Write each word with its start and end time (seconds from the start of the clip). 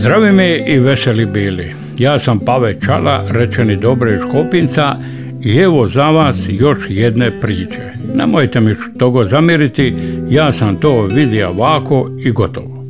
Zdravi 0.00 0.32
mi 0.32 0.62
i 0.66 0.78
veseli 0.78 1.26
bili. 1.26 1.72
Ja 1.98 2.18
sam 2.18 2.38
Pave 2.38 2.74
Čala, 2.86 3.26
rečeni 3.30 3.76
Dobre 3.76 4.14
iz 4.14 4.20
i 5.42 5.56
evo 5.56 5.88
za 5.88 6.10
vas 6.10 6.36
još 6.48 6.78
jedne 6.88 7.40
priče. 7.40 7.92
Nemojte 8.14 8.60
mi 8.60 8.74
što 8.74 9.26
zamjeriti, 9.30 9.94
ja 10.30 10.52
sam 10.52 10.76
to 10.76 11.02
vidio 11.02 11.48
ovako 11.50 12.10
i 12.18 12.30
gotovo. 12.30 12.84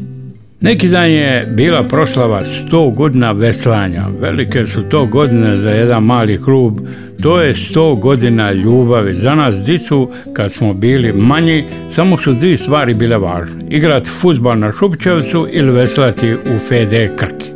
Neki 0.61 0.89
dan 0.89 1.11
je 1.11 1.53
bila 1.57 1.83
proslava 1.83 2.43
100 2.71 2.95
godina 2.95 3.33
veslanja. 3.33 4.07
Velike 4.21 4.67
su 4.67 4.83
to 4.83 5.07
godine 5.07 5.57
za 5.57 5.71
jedan 5.71 6.05
mali 6.05 6.43
klub. 6.43 6.81
To 7.23 7.41
je 7.41 7.55
100 7.55 8.01
godina 8.01 8.53
ljubavi. 8.53 9.21
Za 9.23 9.35
nas 9.35 9.55
dicu, 9.55 10.11
kad 10.33 10.53
smo 10.53 10.75
bili 10.75 11.13
manji, 11.13 11.65
samo 11.95 12.19
su 12.19 12.33
dvije 12.33 12.59
stvari 12.59 12.95
bile 12.95 13.19
važne. 13.19 13.65
Igrati 13.71 14.11
futbal 14.11 14.59
na 14.59 14.73
Šupčevcu 14.73 15.47
ili 15.51 15.73
veslati 15.73 16.33
u 16.33 16.59
FD 16.69 17.17
Krki. 17.17 17.51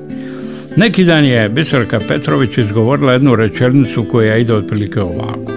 Neki 0.76 1.04
dan 1.04 1.24
je 1.24 1.48
Biserka 1.48 2.00
Petrović 2.08 2.58
izgovorila 2.58 3.12
jednu 3.12 3.36
rečenicu 3.36 4.04
koja 4.10 4.36
ide 4.36 4.54
otprilike 4.54 5.00
ovako 5.00 5.52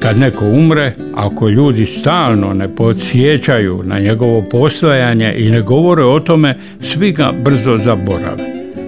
kad 0.00 0.18
neko 0.18 0.44
umre, 0.46 0.94
ako 1.14 1.48
ljudi 1.48 1.86
stalno 1.86 2.54
ne 2.54 2.74
podsjećaju 2.74 3.82
na 3.84 3.98
njegovo 3.98 4.42
postojanje 4.50 5.34
i 5.36 5.50
ne 5.50 5.62
govore 5.62 6.04
o 6.04 6.20
tome, 6.20 6.58
svi 6.80 7.12
ga 7.12 7.32
brzo 7.44 7.78
zaborave. 7.84 8.44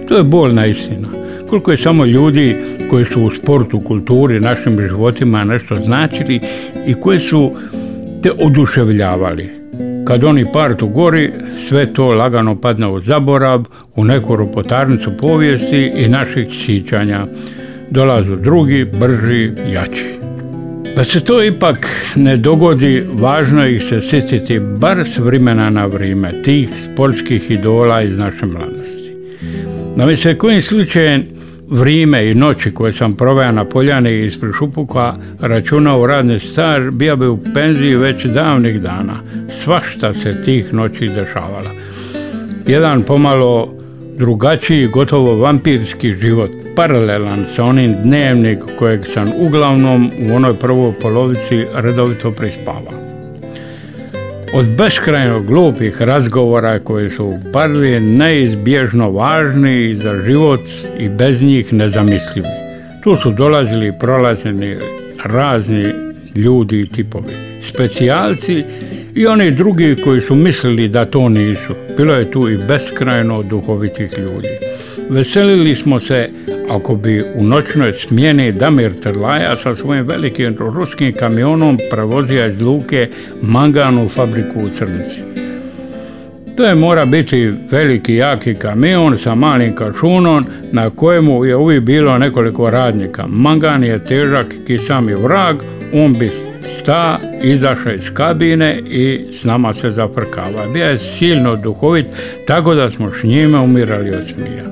To 0.07 0.17
je 0.17 0.23
bolna 0.23 0.65
istina. 0.65 1.20
Koliko 1.51 1.71
je 1.71 1.77
samo 1.77 2.05
ljudi 2.05 2.55
koji 2.89 3.05
su 3.05 3.23
u 3.23 3.31
sportu, 3.31 3.79
kulturi, 3.79 4.39
našim 4.39 4.77
životima 4.87 5.43
nešto 5.43 5.79
značili 5.79 6.39
i 6.87 6.93
koji 6.93 7.19
su 7.19 7.51
te 8.23 8.31
oduševljavali. 8.39 9.49
Kad 10.07 10.23
oni 10.23 10.45
partu 10.53 10.87
gori, 10.87 11.31
sve 11.67 11.93
to 11.93 12.11
lagano 12.11 12.61
padne 12.61 12.87
u 12.87 13.01
zaborav, 13.01 13.63
u 13.95 14.05
neku 14.05 14.35
ropotarnicu 14.35 15.11
povijesti 15.19 15.91
i 15.95 16.07
naših 16.07 16.47
sjećanja. 16.65 17.25
Dolazu 17.89 18.35
drugi, 18.35 18.85
brži, 18.99 19.51
jači. 19.73 20.15
Da 20.95 21.03
se 21.03 21.23
to 21.23 21.43
ipak 21.43 21.87
ne 22.15 22.37
dogodi, 22.37 23.05
važno 23.13 23.67
ih 23.67 23.83
se 23.83 24.01
sjetiti 24.01 24.59
bar 24.59 25.07
s 25.07 25.17
vremena 25.17 25.69
na 25.69 25.85
vrijeme, 25.85 26.41
tih 26.43 26.69
sportskih 26.93 27.51
idola 27.51 28.01
iz 28.01 28.19
naše 28.19 28.45
mladosti. 28.45 29.15
Da 29.97 30.05
mi 30.05 30.17
se 30.17 30.37
kojim 30.37 30.61
slučajem 30.61 31.40
vrijeme 31.71 32.31
i 32.31 32.35
noći 32.35 32.73
koje 32.73 32.93
sam 32.93 33.15
proveo 33.15 33.51
na 33.51 33.65
poljani 33.65 34.25
ispred 34.25 34.53
Šupuka 34.57 35.15
računao 35.39 36.07
radni 36.07 36.39
star, 36.39 36.91
bio 36.91 37.15
bi 37.15 37.27
u 37.27 37.39
penziji 37.53 37.95
već 37.95 38.25
davnih 38.25 38.81
dana. 38.81 39.15
Svašta 39.63 40.13
se 40.13 40.43
tih 40.43 40.73
noći 40.73 41.07
dešavala. 41.07 41.71
Jedan 42.67 43.03
pomalo 43.03 43.73
drugačiji, 44.17 44.87
gotovo 44.87 45.35
vampirski 45.35 46.13
život, 46.13 46.51
paralelan 46.75 47.45
sa 47.55 47.63
onim 47.63 47.93
dnevnik 48.03 48.59
kojeg 48.79 49.05
sam 49.13 49.27
uglavnom 49.39 50.11
u 50.29 50.35
onoj 50.35 50.53
prvoj 50.53 50.93
polovici 51.01 51.65
redovito 51.73 52.31
prispavao. 52.31 53.10
Od 54.53 54.65
beskrajno 54.77 55.41
glupih 55.41 56.01
razgovora 56.01 56.79
koji 56.79 57.09
su 57.09 57.37
parli 57.53 57.99
neizbježno 57.99 59.11
važni 59.11 59.97
za 60.01 60.21
život 60.25 60.61
i 60.99 61.09
bez 61.09 61.41
njih 61.41 61.73
nezamislivi. 61.73 62.47
Tu 63.03 63.15
su 63.15 63.31
dolazili 63.31 63.87
i 63.87 63.99
prolazili 63.99 64.79
razni 65.23 65.85
ljudi 66.35 66.81
i 66.81 66.87
tipovi, 66.87 67.33
specijalci 67.61 68.63
i 69.15 69.27
oni 69.27 69.51
drugi 69.51 69.95
koji 70.03 70.21
su 70.21 70.35
mislili 70.35 70.87
da 70.87 71.05
to 71.05 71.29
nisu. 71.29 71.73
Bilo 71.97 72.13
je 72.13 72.31
tu 72.31 72.49
i 72.49 72.57
beskrajno 72.67 73.43
duhovitih 73.43 74.11
ljudi. 74.17 74.49
Veselili 75.11 75.75
smo 75.75 75.99
se 75.99 76.29
ako 76.69 76.95
bi 76.95 77.23
u 77.35 77.43
noćnoj 77.43 77.93
smjeni 77.93 78.51
Damir 78.51 78.99
Trlaja 79.01 79.57
sa 79.57 79.75
svojim 79.75 80.07
velikim 80.07 80.55
ruskim 80.59 81.13
kamionom 81.13 81.77
prevozio 81.91 82.45
iz 82.45 82.61
luke 82.61 83.09
manganu 83.41 84.09
fabriku 84.09 84.59
u 84.59 84.69
Crnici. 84.77 85.21
To 86.57 86.65
je 86.65 86.75
mora 86.75 87.05
biti 87.05 87.51
veliki 87.71 88.15
jaki 88.15 88.55
kamion 88.55 89.17
sa 89.17 89.35
malim 89.35 89.75
kašunom 89.75 90.45
na 90.71 90.89
kojemu 90.89 91.45
je 91.45 91.55
uvijek 91.55 91.83
bilo 91.83 92.17
nekoliko 92.17 92.69
radnika. 92.69 93.27
Mangan 93.27 93.83
je 93.83 94.03
težak 94.05 94.45
kisami 94.67 95.13
vrag, 95.13 95.55
on 95.93 96.13
bi 96.13 96.29
sta, 96.79 97.19
izašao 97.43 97.93
iz 97.93 98.09
kabine 98.13 98.79
i 98.79 99.25
s 99.41 99.43
nama 99.43 99.73
se 99.73 99.91
zafrkava. 99.91 100.73
Bio 100.73 100.85
je 100.85 100.99
silno 100.99 101.55
duhovit, 101.55 102.05
tako 102.47 102.73
da 102.73 102.91
smo 102.91 103.09
s 103.09 103.23
njime 103.23 103.59
umirali 103.59 104.09
od 104.09 104.23
smija. 104.35 104.71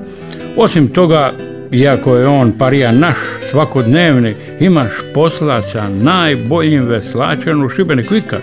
Osim 0.56 0.88
toga, 0.88 1.32
iako 1.72 2.16
je 2.16 2.26
on 2.26 2.52
parija 2.58 2.92
naš 2.92 3.16
svakodnevni, 3.50 4.34
imaš 4.60 4.90
posla 5.14 5.62
sa 5.62 5.88
najboljim 5.88 6.86
veslačem 6.86 7.64
u 7.64 7.68
Šibeniku 7.68 8.16
ikad. 8.16 8.40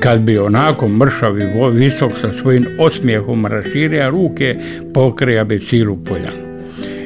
Kad 0.00 0.20
bi 0.20 0.38
onako 0.38 0.88
mršav 0.88 1.38
i 1.38 1.44
visok 1.72 2.12
sa 2.20 2.32
svojim 2.32 2.64
osmijehom 2.78 3.46
raširio 3.46 4.10
ruke, 4.10 4.56
pokrija 4.94 5.44
bi 5.44 5.60
cilu 5.60 5.96
poljanu. 6.04 6.46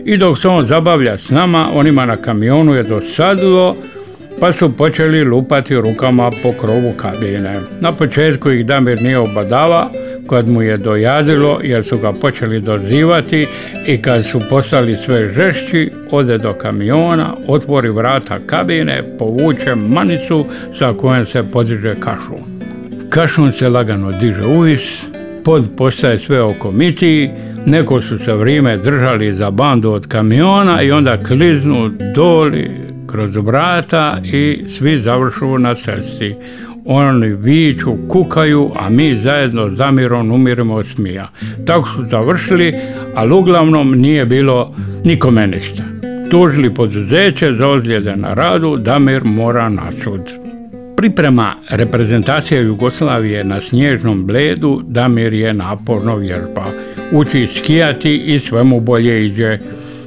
I 0.04 0.16
dok 0.16 0.38
se 0.38 0.48
on 0.48 0.66
zabavlja 0.66 1.18
s 1.18 1.30
nama, 1.30 1.66
onima 1.74 2.06
na 2.06 2.16
kamionu 2.16 2.74
je 2.74 2.82
dosadilo 2.82 3.76
pa 4.41 4.52
su 4.52 4.76
počeli 4.76 5.24
lupati 5.24 5.74
rukama 5.74 6.30
po 6.42 6.52
krovu 6.52 6.92
kabine. 6.97 7.60
Na 7.80 7.92
početku 7.92 8.50
ih 8.50 8.66
Damir 8.66 9.02
nije 9.02 9.18
obadava, 9.18 9.91
kad 10.30 10.48
mu 10.48 10.62
je 10.62 10.76
dojadilo 10.76 11.60
jer 11.62 11.84
su 11.84 11.98
ga 11.98 12.12
počeli 12.12 12.60
dozivati 12.60 13.46
i 13.86 14.02
kad 14.02 14.24
su 14.26 14.41
postali 14.50 14.94
sve 14.94 15.32
žešći, 15.32 15.91
ode 16.10 16.38
do 16.38 16.52
kamiona, 16.52 17.34
otvori 17.46 17.91
vrata 17.91 18.38
kabine, 18.46 19.02
povuče 19.18 19.74
manicu 19.74 20.44
sa 20.78 20.92
kojom 20.92 21.26
se 21.26 21.42
podiže 21.52 21.94
kašun. 22.00 22.44
Kašun 23.08 23.52
se 23.52 23.68
lagano 23.68 24.12
diže 24.12 24.46
uvis, 24.46 25.02
pod 25.44 25.64
postaje 25.76 26.18
sve 26.18 26.42
okomitiji, 26.42 27.30
neko 27.66 28.00
su 28.00 28.18
se 28.18 28.34
vrijeme 28.34 28.76
držali 28.76 29.34
za 29.34 29.50
bandu 29.50 29.91
od 29.91 30.06
kamiona 30.06 30.82
i 30.82 30.92
onda 30.92 31.22
kliznu 31.22 31.91
doli 32.14 32.70
kroz 33.06 33.36
vrata 33.36 34.20
i 34.24 34.64
svi 34.78 35.02
završu 35.02 35.58
na 35.58 35.74
cesti. 35.74 36.34
Oni 36.84 37.26
viču, 37.34 37.96
kukaju, 38.08 38.70
a 38.76 38.91
mi 38.91 39.20
zajedno 39.22 39.70
s 39.70 39.76
Damirom 39.76 40.32
umiremo 40.32 40.74
od 40.74 40.86
smija. 40.86 41.28
Tako 41.66 41.88
su 41.88 42.04
završili, 42.10 42.74
ali 43.14 43.34
uglavnom 43.34 44.00
nije 44.00 44.26
bilo 44.26 44.74
nikome 45.04 45.46
ništa. 45.46 45.82
Tužili 46.30 46.74
poduzeće 46.74 47.52
za 47.52 47.68
ozljede 47.68 48.16
na 48.16 48.34
radu, 48.34 48.76
Damir 48.76 49.24
mora 49.24 49.68
na 49.68 49.92
sud. 50.04 50.20
Priprema 50.96 51.54
reprezentacije 51.70 52.62
Jugoslavije 52.62 53.44
na 53.44 53.60
snježnom 53.60 54.26
bledu, 54.26 54.82
Damir 54.86 55.32
je 55.32 55.54
naporno 55.54 56.16
vježba. 56.16 56.64
Uči 57.12 57.48
skijati 57.56 58.16
i 58.26 58.38
sve 58.38 58.64
mu 58.64 58.80
bolje 58.80 59.26
iđe. 59.26 59.58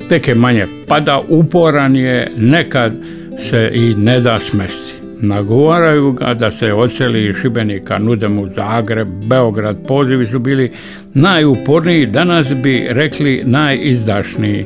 Tek 0.10 0.28
je 0.28 0.36
manje 0.36 0.68
pada, 0.88 1.22
uporan 1.30 1.96
je, 1.96 2.32
nekad 2.38 2.94
se 3.38 3.72
i 3.74 3.96
ne 3.96 4.20
da 4.20 4.40
smesti. 4.40 5.03
Nagovaraju 5.24 6.12
ga 6.12 6.34
da 6.34 6.52
se 6.52 6.74
odseli 6.74 7.30
iz 7.30 7.36
Šibenika, 7.42 7.98
nude 7.98 8.28
mu 8.28 8.48
Zagreb, 8.56 9.08
Beograd, 9.08 9.78
pozivi 9.88 10.28
su 10.28 10.40
bili 10.40 10.72
najuporniji, 11.14 12.06
danas 12.06 12.48
bi 12.64 12.88
rekli 12.90 13.44
najizdašniji. 13.46 14.66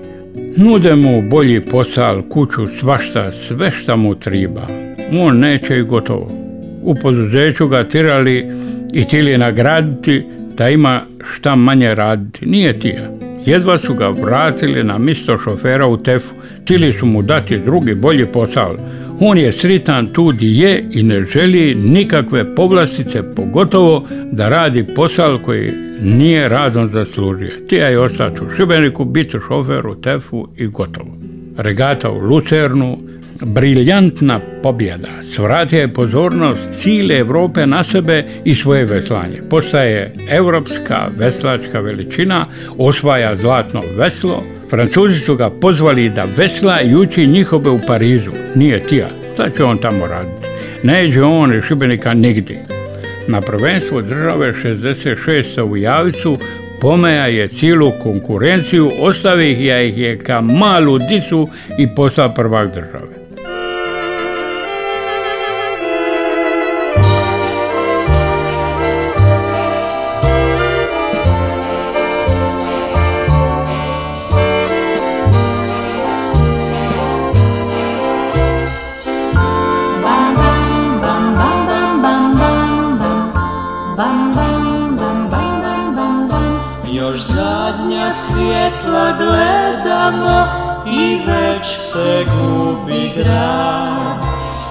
Nude 0.58 0.96
mu 0.96 1.22
bolji 1.30 1.62
posal, 1.62 2.22
kuću, 2.30 2.68
svašta, 2.68 3.32
sve 3.32 3.72
šta 3.72 3.96
mu 3.96 4.16
triba. 4.16 4.68
On 5.14 5.40
neće 5.40 5.80
i 5.80 5.84
gotovo. 5.84 6.32
U 6.84 6.96
poduzeću 6.96 7.68
ga 7.68 7.84
tirali 7.84 8.46
i 8.94 9.08
tili 9.08 9.38
nagraditi 9.38 10.24
da 10.58 10.70
ima 10.70 11.02
šta 11.34 11.56
manje 11.56 11.96
raditi. 11.96 12.46
Nije 12.46 12.80
tija. 12.80 13.10
Jedva 13.46 13.78
su 13.78 13.94
ga 13.94 14.10
vratili 14.10 14.84
na 14.84 14.98
misto 14.98 15.38
šofera 15.38 15.88
u 15.88 15.98
tefu. 15.98 16.34
Tili 16.66 16.94
su 16.94 17.06
mu 17.06 17.22
dati 17.22 17.60
drugi 17.60 17.96
bolji 17.96 18.26
posao. 18.26 18.76
On 19.20 19.38
je 19.38 19.52
sritan 19.52 20.08
tu 20.14 20.32
di 20.32 20.58
je 20.58 20.84
i 20.92 21.04
ne 21.04 21.26
želi 21.26 21.76
nikakve 21.76 22.56
povlastice, 22.56 23.24
pogotovo 23.36 24.08
da 24.32 24.50
radi 24.50 24.86
posao 24.96 25.40
koji 25.46 25.72
nije 26.02 26.50
radom 26.50 26.90
zaslužio. 26.92 27.52
Tija 27.68 27.88
je 27.88 28.00
ostati 28.00 28.44
u 28.44 28.50
Šibeniku, 28.58 29.06
biti 29.06 29.38
šofer 29.48 29.88
u 29.88 29.96
Tefu 29.96 30.48
i 30.58 30.68
gotovo. 30.68 31.18
Regata 31.58 32.12
u 32.12 32.18
Lucernu, 32.20 32.98
briljantna 33.42 34.40
pobjeda. 34.64 35.10
Svratio 35.36 35.80
je 35.80 35.94
pozornost 35.94 36.70
cijele 36.70 37.18
Europe 37.18 37.68
na 37.68 37.84
sebe 37.84 38.26
i 38.46 38.56
svoje 38.56 38.86
veslanje. 38.86 39.42
Postaje 39.50 40.14
europska 40.30 41.10
veslačka 41.18 41.80
veličina, 41.80 42.46
osvaja 42.78 43.36
zlatno 43.36 43.82
veslo. 43.98 44.44
Francuzi 44.70 45.20
su 45.20 45.36
ga 45.36 45.50
pozvali 45.50 46.10
da 46.10 46.28
vesla 46.38 46.82
i 46.82 46.96
uči 46.96 47.28
njihove 47.28 47.70
u 47.70 47.80
Parizu. 47.88 48.32
Nije 48.56 48.80
tija, 48.80 49.08
šta 49.34 49.50
će 49.50 49.64
on 49.64 49.78
tamo 49.78 50.08
raditi? 50.08 50.48
Neđe 50.84 51.24
on 51.24 51.56
iz 51.56 51.64
Šibenika 51.64 52.14
nigdje. 52.14 52.66
Na 53.28 53.42
prvenstvo 53.42 54.02
države 54.02 54.54
66. 54.54 55.62
u 55.62 55.78
Javicu 55.78 56.38
Pomeja 56.82 57.26
je 57.26 57.48
cijelu 57.48 57.92
konkurenciju, 58.04 58.90
ostavih 59.00 59.66
ja 59.66 59.82
ih 59.82 59.98
je 59.98 60.18
ka 60.18 60.42
malu 60.42 60.98
dicu 60.98 61.48
i 61.78 61.96
postao 61.96 62.34
prvak 62.34 62.74
države. 62.74 63.27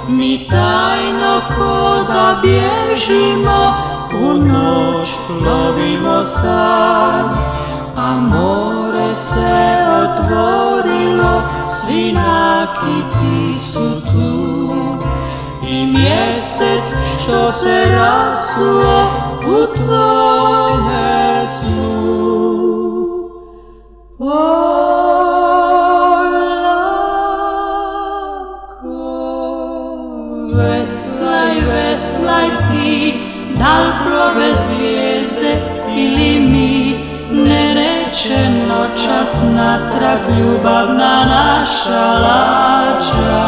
Mi 0.08 0.46
tajno 0.50 1.40
ko 1.56 2.04
da 2.12 2.40
bježimo, 2.42 3.74
u 4.12 4.34
noć 4.34 5.08
plovimo 5.26 6.22
sad. 6.22 7.30
A 7.96 8.16
more 8.16 9.14
se 9.14 9.76
otvorilo, 10.02 11.42
svi 11.66 12.12
nakiti 12.12 13.58
su 13.58 14.00
tu. 14.00 14.46
I 15.68 15.86
mjesec 15.86 16.96
što 17.22 17.52
se 17.52 17.84
rasuo 17.96 19.08
u 19.40 19.74
tvome 19.76 21.46
snu. 21.46 22.46
Veslaj, 24.18 24.75
dal 34.16 34.32
prove 34.32 34.54
zvijezde 34.54 35.54
ili 35.96 36.40
mi, 36.40 36.96
ne 37.30 37.74
neće 37.74 38.50
noćas 38.68 39.42
natrag 39.54 40.20
ljubavna 40.38 41.24
naša 41.24 42.12
lađa. 42.12 43.40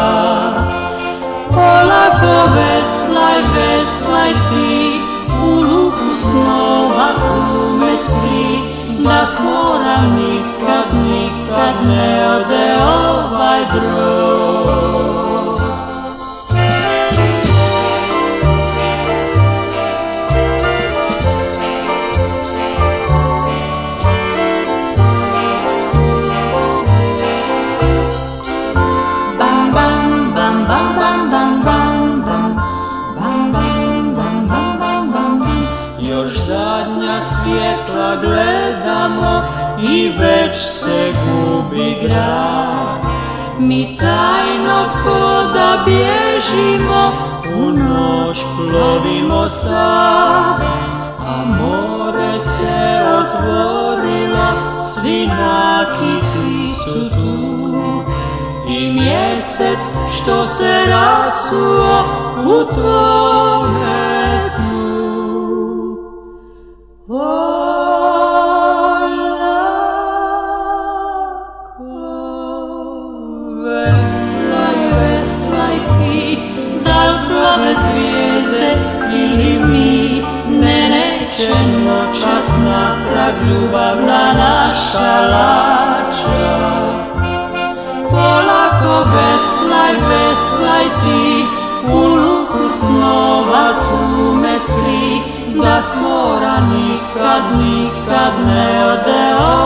Polako 1.49 2.51
veslaj, 2.55 3.37
veslaj 3.55 4.33
ti, 4.33 4.99
u 5.43 5.53
luku 5.55 6.15
snova 6.15 7.07
kume 7.15 7.97
svi, 7.97 8.59
da 8.99 9.27
s 9.27 9.39
mora 9.43 9.97
nikad, 10.17 11.03
nikad 11.03 11.87
ne 11.87 12.29
ode 12.29 12.75
ovaj 12.83 13.65
brod. 13.73 15.28
U 47.55 47.71
noć 47.71 48.39
plovimo 48.57 49.49
sad. 49.49 50.61
A 51.19 51.45
more 51.45 52.39
se 52.39 53.01
otvorilo, 53.19 54.47
svi 54.81 55.27
nakiti 55.27 56.73
su 56.73 57.09
tu. 57.09 57.49
I 58.67 58.93
mjesec 58.93 59.93
što 60.15 60.47
se 60.47 60.85
rasuo 60.87 62.05
u 62.45 62.73
tvome 62.73 64.39
snu. 64.41 65.08
Ljubavna 83.43 84.33
naša 84.33 85.21
lača. 85.21 86.59
Polako 88.09 89.09
veslaj, 89.09 89.93
veslaj 90.09 90.83
ti, 90.83 91.45
u 91.93 92.15
luku 92.15 92.69
snova 92.69 93.73
tu 93.73 94.35
me 94.35 94.59
skri, 94.59 95.21
da 95.63 95.81
mora 96.01 96.57
nikad, 96.71 97.43
nikad 97.59 98.33
ne 98.45 98.85
ode 98.85 99.43
ovaj. 99.43 99.59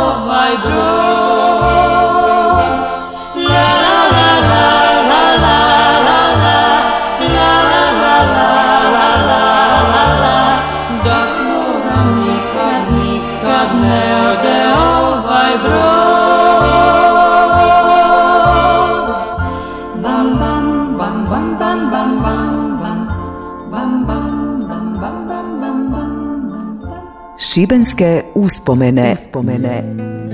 Šibenske 27.54 28.22
uspomene. 28.36 29.14
uspomene. 29.14 29.84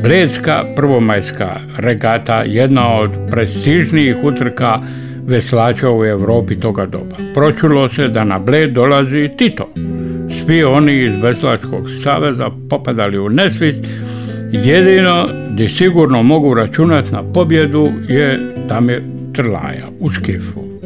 Bredska 0.04 0.66
prvomajska 0.76 1.60
regata 1.78 2.44
jedna 2.44 2.94
od 2.94 3.12
prestižnijih 3.32 4.16
utrka 4.24 4.80
veslača 5.26 5.92
u 5.92 6.06
Europi 6.06 6.60
toga 6.60 6.86
doba. 6.86 7.16
Pročulo 7.34 7.90
se 7.90 8.08
da 8.08 8.24
na 8.24 8.40
Bled 8.40 8.74
dolazi 8.74 9.30
Tito. 9.38 9.70
Svi 10.46 10.64
oni 10.64 11.04
iz 11.04 11.12
Veslačkog 11.22 11.90
saveza 12.04 12.50
popadali 12.70 13.20
u 13.20 13.30
nesvist. 13.30 13.80
Jedino 14.52 15.30
gdje 15.54 15.70
sigurno 15.70 16.24
mogu 16.24 16.54
računati 16.54 17.12
na 17.12 17.24
pobjedu 17.34 17.92
je 18.08 18.40
Damir 18.68 19.02
Trlaja 19.34 19.88
u 20.00 20.12
Skifu. 20.12 20.79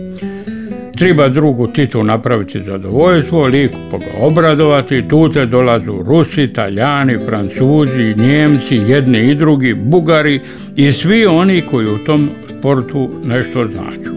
Treba 1.04 1.30
drugu 1.30 1.68
Titu 1.68 2.04
napraviti 2.04 2.64
zadovoljstvo, 2.64 3.48
lipo 3.48 3.98
ga 3.98 4.06
obradovati, 4.20 5.04
tu 5.10 5.30
te 5.30 5.46
dolazu 5.46 6.04
Rusi, 6.06 6.44
Italijani, 6.44 7.18
Francuzi, 7.26 8.16
Njemci, 8.18 8.76
jedni 8.76 9.32
i 9.32 9.36
drugi, 9.36 9.74
Bugari 9.74 10.40
i 10.76 10.92
svi 10.92 11.26
oni 11.26 11.62
koji 11.72 11.88
u 11.88 11.98
tom 11.98 12.30
sportu 12.50 13.10
nešto 13.24 13.68
značu. 13.68 14.16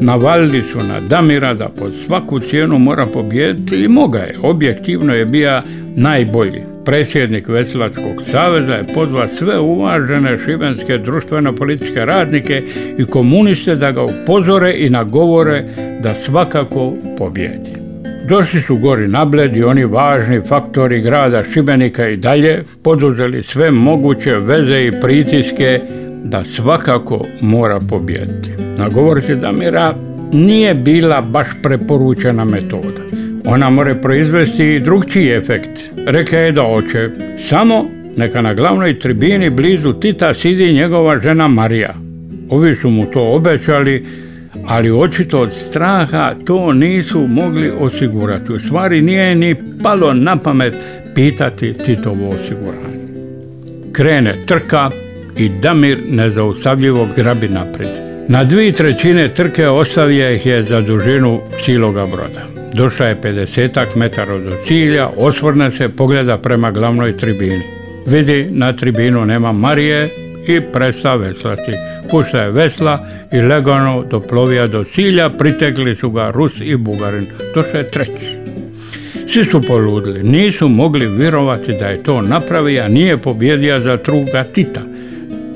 Navalili 0.00 0.62
su 0.62 0.78
na 0.78 1.00
Damira 1.00 1.54
da 1.54 1.68
pod 1.68 1.94
svaku 2.06 2.40
cijenu 2.40 2.78
mora 2.78 3.06
pobijediti 3.06 3.76
i 3.76 3.88
moga 3.88 4.18
je. 4.18 4.38
Objektivno 4.42 5.14
je 5.14 5.24
bio 5.24 5.62
najbolji. 5.96 6.77
Predsjednik 6.88 7.48
Veslačkog 7.48 8.22
saveza 8.30 8.72
je 8.72 8.84
pozvao 8.94 9.28
sve 9.28 9.58
uvažene 9.58 10.38
šibenske 10.44 10.98
društveno-političke 10.98 12.04
radnike 12.04 12.62
i 12.98 13.04
komuniste 13.04 13.74
da 13.74 13.90
ga 13.90 14.02
upozore 14.02 14.74
i 14.76 14.90
nagovore 14.90 15.64
da 16.02 16.14
svakako 16.14 16.92
pobjedi. 17.18 17.70
Došli 18.28 18.60
su 18.60 18.76
gori 18.76 19.08
na 19.08 19.24
Bled 19.24 19.56
i 19.56 19.62
oni 19.62 19.84
važni 19.84 20.40
faktori 20.48 21.00
grada 21.00 21.44
Šibenika 21.44 22.08
i 22.08 22.16
dalje 22.16 22.64
poduzeli 22.82 23.42
sve 23.42 23.70
moguće 23.70 24.34
veze 24.34 24.84
i 24.84 25.00
pritiske 25.02 25.80
da 26.24 26.44
svakako 26.44 27.24
mora 27.40 27.80
pobijediti. 27.80 28.50
Nagovoriti 28.78 29.36
Damira 29.36 29.94
nije 30.32 30.74
bila 30.74 31.20
baš 31.20 31.48
preporučena 31.62 32.44
metoda. 32.44 33.27
Ona 33.44 33.70
more 33.70 34.00
proizvesti 34.00 34.74
i 34.74 34.80
drugčiji 34.80 35.30
efekt. 35.30 35.80
Reka 36.06 36.38
je 36.38 36.52
da 36.52 36.62
oče. 36.62 37.10
Samo 37.48 37.86
neka 38.16 38.42
na 38.42 38.54
glavnoj 38.54 38.98
tribini 38.98 39.50
blizu 39.50 39.92
Tita 39.92 40.34
sidi 40.34 40.72
njegova 40.72 41.20
žena 41.20 41.48
Marija. 41.48 41.94
Ovi 42.50 42.76
su 42.76 42.90
mu 42.90 43.06
to 43.06 43.32
obećali, 43.32 44.04
ali 44.66 44.90
očito 44.90 45.40
od 45.40 45.52
straha 45.52 46.34
to 46.46 46.72
nisu 46.72 47.26
mogli 47.26 47.72
osigurati. 47.80 48.52
U 48.52 48.58
stvari 48.58 49.02
nije 49.02 49.34
ni 49.34 49.56
palo 49.82 50.14
na 50.14 50.36
pamet 50.36 50.74
pitati 51.14 51.72
Titovo 51.72 52.28
osiguranje. 52.28 53.08
Krene 53.92 54.34
trka 54.46 54.90
i 55.36 55.48
Damir 55.48 55.98
nezaustavljivo 56.10 57.08
grabi 57.16 57.48
naprijed. 57.48 57.92
Na 58.28 58.44
dvije 58.44 58.72
trećine 58.72 59.28
trke 59.28 59.68
ostavio 59.68 60.30
ih 60.30 60.46
je 60.46 60.64
za 60.64 60.80
dužinu 60.80 61.40
ciloga 61.64 62.06
broda. 62.06 62.57
Došla 62.74 63.06
je 63.06 63.16
50 63.22 63.96
metara 63.96 64.38
do 64.38 64.52
cilja, 64.66 65.08
osvrne 65.16 65.70
se, 65.70 65.88
pogleda 65.88 66.38
prema 66.38 66.70
glavnoj 66.70 67.16
tribini. 67.16 67.62
Vidi, 68.06 68.48
na 68.50 68.72
tribinu 68.72 69.24
nema 69.24 69.52
Marije 69.52 70.08
i 70.46 70.60
presta 70.72 71.14
veslati. 71.14 71.72
Pušta 72.10 72.42
je 72.42 72.50
vesla 72.50 73.06
i 73.32 73.40
legano 73.40 74.04
doplovija 74.10 74.66
do 74.66 74.84
cilja, 74.84 75.30
pritekli 75.30 75.96
su 75.96 76.10
ga 76.10 76.30
Rus 76.30 76.52
i 76.60 76.76
Bugarin. 76.76 77.26
Došao 77.54 77.78
je 77.78 77.90
treći. 77.90 78.38
Svi 79.28 79.44
su 79.44 79.62
poludili, 79.62 80.22
nisu 80.22 80.68
mogli 80.68 81.06
vjerovati 81.06 81.72
da 81.72 81.86
je 81.86 82.02
to 82.02 82.22
napravio, 82.22 82.88
nije 82.88 83.18
pobjedio 83.18 83.80
za 83.80 83.96
truga 83.96 84.44
Tita. 84.44 84.80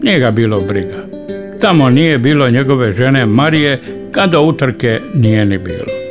Nije 0.03 0.19
ga 0.19 0.31
bilo 0.31 0.61
briga. 0.61 1.05
Tamo 1.61 1.91
nije 1.91 2.19
bilo 2.19 2.51
njegove 2.51 2.93
žene 2.93 3.27
Marije, 3.27 3.81
kada 4.13 4.41
utrke 4.41 5.01
nije 5.15 5.45
ni 5.45 5.59
bilo. 5.59 6.02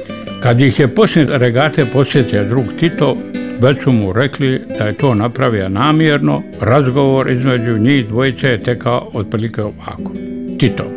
Kad 0.41 0.61
ih 0.61 0.79
je 0.79 0.87
poslije 0.87 1.37
regate 1.37 1.85
posjetio 1.85 2.43
drug 2.43 2.65
Tito, 2.79 3.17
već 3.59 3.83
su 3.83 3.91
mu 3.91 4.13
rekli 4.13 4.61
da 4.77 4.85
je 4.85 4.93
to 4.93 5.15
napravio 5.15 5.69
namjerno, 5.69 6.41
razgovor 6.61 7.31
između 7.31 7.77
njih 7.77 8.07
dvojice 8.07 8.47
je 8.47 8.59
tekao 8.59 9.09
otprilike 9.13 9.61
ovako. 9.61 10.11
Tito, 10.59 10.91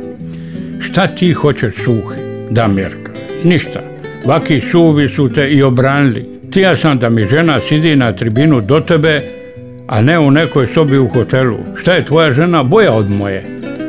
šta 0.80 1.06
ti 1.06 1.32
hoćeš 1.32 1.74
suhi? 1.74 2.20
Damjerka, 2.50 3.12
ništa. 3.44 3.80
Vaki 4.26 4.60
suvi 4.60 5.08
su 5.08 5.32
te 5.32 5.48
i 5.48 5.62
obranili. 5.62 6.26
Tija 6.50 6.76
sam 6.76 6.98
da 6.98 7.08
mi 7.08 7.26
žena 7.26 7.58
sidi 7.58 7.96
na 7.96 8.12
tribinu 8.12 8.60
do 8.60 8.80
tebe, 8.80 9.20
a 9.86 10.02
ne 10.02 10.18
u 10.18 10.30
nekoj 10.30 10.66
sobi 10.66 10.98
u 10.98 11.08
hotelu. 11.08 11.58
Šta 11.76 11.94
je 11.94 12.04
tvoja 12.04 12.32
žena 12.32 12.62
boja 12.62 12.92
od 12.92 13.10
moje? 13.10 13.44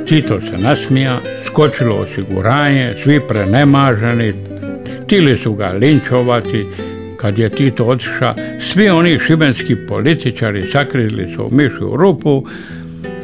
Tito 0.08 0.42
se 0.42 0.58
nasmija, 0.58 1.18
skočilo 1.46 1.96
osiguranje, 1.96 2.94
svi 3.04 3.20
prenemaženi, 3.28 4.34
tili 5.08 5.38
su 5.38 5.54
ga 5.54 5.68
linčovati, 5.68 6.66
kad 7.18 7.38
je 7.38 7.50
Tito 7.50 7.86
otiša, 7.86 8.34
svi 8.60 8.90
oni 8.90 9.20
šibenski 9.20 9.76
političari 9.76 10.64
sakrili 10.64 11.34
su 11.36 11.50
mišu 11.52 11.88
u 11.88 11.98
rupu, 11.98 12.46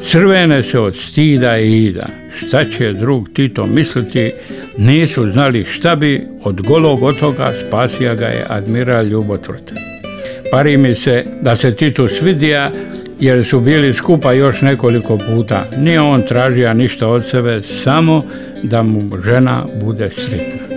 crvene 0.01 0.63
se 0.63 0.79
od 0.79 0.95
stida 0.95 1.57
i 1.57 1.85
ida. 1.85 2.07
Šta 2.37 2.63
će 2.63 2.93
drug 2.93 3.29
Tito 3.33 3.65
misliti, 3.65 4.31
nisu 4.77 5.31
znali 5.31 5.65
šta 5.71 5.95
bi 5.95 6.21
od 6.43 6.61
golog 6.61 7.03
otoga 7.03 7.51
spasija 7.67 8.15
ga 8.15 8.25
je 8.25 8.45
admiral 8.49 9.05
Ljubotvrt. 9.05 9.73
Pari 10.51 10.77
mi 10.77 10.95
se 10.95 11.23
da 11.41 11.55
se 11.55 11.75
Tito 11.75 12.07
svidija 12.07 12.71
jer 13.19 13.45
su 13.45 13.59
bili 13.59 13.93
skupa 13.93 14.33
još 14.33 14.61
nekoliko 14.61 15.17
puta. 15.17 15.65
Nije 15.77 16.01
on 16.01 16.21
tražio 16.21 16.73
ništa 16.73 17.07
od 17.07 17.25
sebe, 17.25 17.61
samo 17.83 18.23
da 18.63 18.83
mu 18.83 19.01
žena 19.25 19.65
bude 19.83 20.09
sretna. 20.09 20.70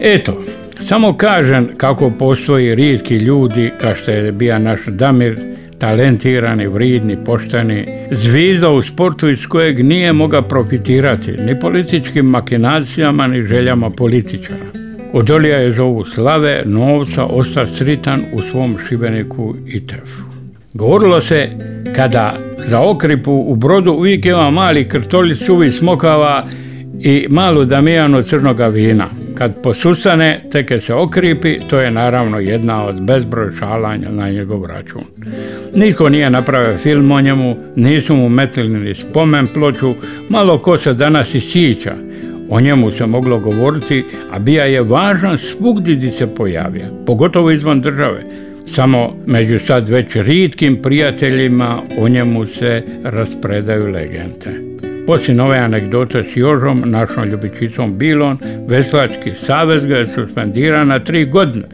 Eto, 0.00 0.42
samo 0.80 1.16
kažem 1.16 1.68
kako 1.76 2.10
postoji 2.10 2.74
rijetki 2.74 3.16
ljudi, 3.16 3.70
kao 3.80 3.94
što 3.94 4.10
je 4.10 4.32
bio 4.32 4.58
naš 4.58 4.80
Damir, 4.86 5.38
talentirani, 5.78 6.66
vridni, 6.66 7.16
pošteni, 7.24 7.86
zvizda 8.10 8.70
u 8.70 8.82
sportu 8.82 9.28
iz 9.28 9.46
kojeg 9.46 9.84
nije 9.84 10.12
moga 10.12 10.42
profitirati 10.42 11.32
ni 11.32 11.60
političkim 11.60 12.26
makinacijama, 12.26 13.26
ni 13.26 13.42
željama 13.42 13.90
političara. 13.90 14.66
Odolija 15.12 15.56
je 15.56 15.72
zovu 15.72 16.04
slave, 16.04 16.62
novca, 16.66 17.24
osta 17.24 17.66
sritan 17.66 18.24
u 18.32 18.42
svom 18.42 18.76
šibeniku 18.88 19.54
i 19.66 19.86
tefu. 19.86 20.22
Govorilo 20.74 21.20
se 21.20 21.48
kada 21.96 22.36
za 22.58 22.80
okripu 22.80 23.32
u 23.32 23.56
brodu 23.56 23.92
uvijek 23.92 24.26
ima 24.26 24.50
mali 24.50 24.88
krtolic 24.88 25.38
suvi 25.38 25.72
smokava 25.72 26.46
i 27.00 27.26
malu 27.30 27.64
damijanu 27.64 28.22
crnoga 28.22 28.66
vina. 28.66 29.08
Kad 29.40 29.62
posustane, 29.62 30.40
teke 30.52 30.80
se 30.80 30.94
okripi, 30.94 31.58
to 31.70 31.80
je 31.80 31.90
naravno 31.90 32.38
jedna 32.38 32.84
od 32.84 33.00
bezbroj 33.00 33.52
šalanja 33.58 34.10
na 34.10 34.30
njegov 34.30 34.64
račun. 34.64 35.02
Niko 35.74 36.08
nije 36.08 36.30
napravio 36.30 36.76
film 36.76 37.12
o 37.12 37.20
njemu, 37.20 37.56
nisu 37.76 38.14
mu 38.14 38.28
metili 38.28 38.68
ni 38.68 38.94
spomen 38.94 39.46
ploču, 39.46 39.94
malo 40.28 40.58
ko 40.58 40.78
se 40.78 40.94
danas 40.94 41.34
i 41.34 41.40
sića. 41.40 41.94
O 42.50 42.60
njemu 42.60 42.90
se 42.90 43.06
moglo 43.06 43.38
govoriti, 43.38 44.04
a 44.30 44.38
bija 44.38 44.64
je 44.64 44.82
važan 44.82 45.38
svugdje 45.38 45.94
gdje 45.94 46.10
se 46.10 46.34
pojavio, 46.34 46.86
pogotovo 47.06 47.50
izvan 47.50 47.80
države. 47.80 48.22
Samo 48.66 49.16
među 49.26 49.58
sad 49.58 49.88
već 49.88 50.06
ritkim 50.14 50.82
prijateljima 50.82 51.82
o 51.98 52.08
njemu 52.08 52.46
se 52.46 52.82
raspredaju 53.04 53.92
legende. 53.92 54.70
Poslije 55.06 55.34
nove 55.34 55.58
anegdote 55.58 56.24
s 56.24 56.36
Jožom, 56.36 56.82
našom 56.86 57.28
ljubičicom 57.28 57.98
Bilon, 57.98 58.38
Veslački 58.68 59.32
savez 59.34 59.84
ga 59.84 59.96
je 59.96 60.08
suspendiran 60.14 60.88
na 60.88 60.98
tri 60.98 61.24
godine. 61.24 61.66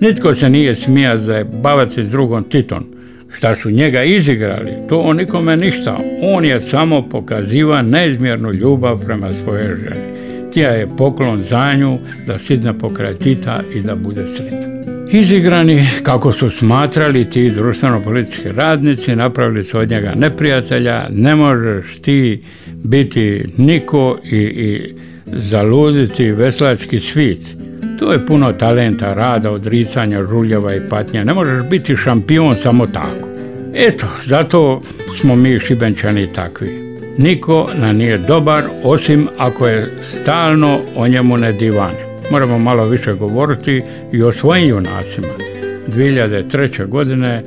Nitko 0.00 0.34
se 0.34 0.50
nije 0.50 0.76
smija 0.76 1.18
zajebavati 1.18 2.04
s 2.04 2.10
drugom 2.10 2.44
Titon. 2.44 2.84
Šta 3.32 3.56
su 3.56 3.70
njega 3.70 4.02
izigrali, 4.02 4.72
to 4.88 4.98
on 4.98 5.16
nikome 5.16 5.56
ništa. 5.56 5.96
On 6.22 6.44
je 6.44 6.60
samo 6.60 7.08
pokaziva 7.08 7.82
neizmjernu 7.82 8.52
ljubav 8.52 9.04
prema 9.04 9.34
svojoj 9.44 9.76
ženi. 9.76 10.20
Tija 10.52 10.70
je 10.70 10.88
poklon 10.98 11.44
za 11.50 11.74
nju 11.74 11.98
da 12.26 12.38
sidne 12.38 12.78
pokraj 12.78 13.18
Tita 13.18 13.62
i 13.74 13.80
da 13.80 13.94
bude 13.94 14.26
sretna. 14.36 14.99
Izigrani, 15.12 15.86
kako 16.02 16.32
su 16.32 16.50
smatrali 16.50 17.30
ti 17.30 17.50
društveno-politički 17.50 18.52
radnici, 18.52 19.16
napravili 19.16 19.64
su 19.64 19.78
od 19.78 19.90
njega 19.90 20.14
neprijatelja, 20.14 21.06
ne 21.10 21.34
možeš 21.34 21.98
ti 22.02 22.42
biti 22.66 23.44
niko 23.56 24.18
i, 24.24 24.36
i 24.36 24.94
zaluditi 25.26 26.32
veslački 26.32 27.00
svit. 27.00 27.40
To 27.98 28.12
je 28.12 28.26
puno 28.26 28.52
talenta, 28.52 29.14
rada, 29.14 29.50
odricanja, 29.50 30.24
žuljeva 30.24 30.74
i 30.74 30.80
patnja. 30.90 31.24
Ne 31.24 31.34
možeš 31.34 31.62
biti 31.70 31.96
šampion 31.96 32.54
samo 32.62 32.86
tako. 32.86 33.28
Eto, 33.74 34.06
zato 34.26 34.82
smo 35.16 35.36
mi 35.36 35.58
šibenčani 35.58 36.32
takvi. 36.32 36.68
Niko 37.18 37.68
na 37.74 37.92
nije 37.92 38.18
dobar, 38.18 38.64
osim 38.82 39.28
ako 39.38 39.66
je 39.66 39.86
stalno 40.02 40.80
o 40.96 41.08
njemu 41.08 41.36
ne 41.36 41.52
divane 41.52 42.09
moramo 42.30 42.58
malo 42.58 42.84
više 42.84 43.12
govoriti 43.12 43.82
i 44.12 44.22
o 44.22 44.32
svojim 44.32 44.68
junacima. 44.68 45.28
2003. 45.88 46.86
godine 46.86 47.42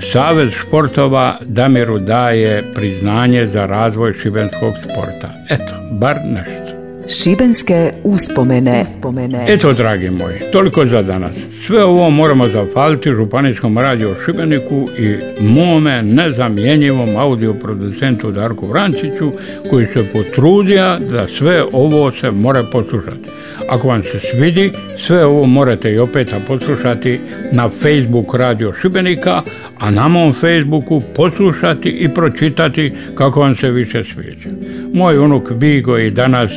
Savez 0.00 0.50
športova 0.50 1.38
Damiru 1.44 1.98
daje 1.98 2.64
priznanje 2.74 3.48
za 3.52 3.66
razvoj 3.66 4.12
šibenskog 4.12 4.72
sporta. 4.82 5.30
Eto, 5.50 5.74
bar 5.90 6.16
nešto. 6.24 6.67
Šibenske 7.10 7.90
uspomene. 8.04 8.82
uspomene. 8.82 9.44
Eto, 9.48 9.72
dragi 9.72 10.10
moji, 10.10 10.34
toliko 10.52 10.86
za 10.86 11.02
danas. 11.02 11.32
Sve 11.66 11.84
ovo 11.84 12.10
moramo 12.10 12.48
zafaliti 12.48 13.10
Županijskom 13.10 13.78
radiju 13.78 14.14
Šibeniku 14.24 14.88
i 14.98 15.16
mome 15.40 16.02
nezamjenjivom 16.02 17.16
audio 17.16 17.54
producentu 17.54 18.30
Darku 18.30 18.66
Vrančiću 18.66 19.32
koji 19.70 19.86
se 19.86 20.06
potrudio 20.12 20.98
da 20.98 21.28
sve 21.28 21.64
ovo 21.72 22.12
se 22.12 22.30
mora 22.30 22.62
poslušati. 22.72 23.28
Ako 23.68 23.88
vam 23.88 24.02
se 24.02 24.20
svidi, 24.30 24.70
sve 24.96 25.24
ovo 25.24 25.46
morate 25.46 25.92
i 25.92 25.98
opet 25.98 26.34
poslušati 26.46 27.20
na 27.52 27.68
Facebook 27.68 28.34
Radio 28.34 28.72
Šibenika, 28.72 29.42
a 29.78 29.90
na 29.90 30.08
mom 30.08 30.32
Facebooku 30.32 31.02
poslušati 31.16 31.88
i 31.88 32.08
pročitati 32.14 32.92
kako 33.14 33.40
vam 33.40 33.56
se 33.56 33.70
više 33.70 34.04
sviđa. 34.04 34.48
Moj 34.92 35.18
unuk 35.18 35.50
Vigo 35.50 35.98
i 35.98 36.10
danas 36.10 36.50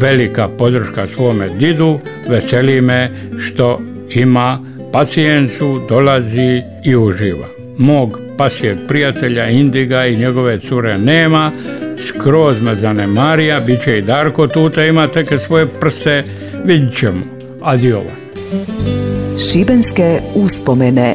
velika 0.00 0.48
podrška 0.48 1.06
svome 1.14 1.48
didu, 1.48 1.98
veseli 2.28 2.80
me 2.80 3.10
što 3.38 3.80
ima 4.10 4.60
pacijencu, 4.92 5.80
dolazi 5.88 6.62
i 6.84 6.96
uživa. 6.96 7.46
Mog 7.78 8.20
pasijeg 8.38 8.76
prijatelja 8.88 9.48
Indiga 9.48 10.06
i 10.06 10.16
njegove 10.16 10.60
cure 10.60 10.98
nema, 10.98 11.52
skroz 12.08 12.60
me 12.62 12.76
zanemarija, 12.80 13.60
bit 13.60 13.84
će 13.84 13.98
i 13.98 14.02
Darko 14.02 14.46
tuta, 14.46 14.84
ima 14.84 15.08
teke 15.08 15.38
svoje 15.38 15.66
prste, 15.66 16.24
vidit 16.64 16.98
ćemo. 16.98 17.20
Adiova. 17.62 18.12
Šibenske 19.38 20.20
uspomene 20.34 21.14